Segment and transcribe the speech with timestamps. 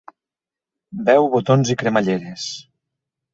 [1.09, 2.49] Veu botons i cremalleres.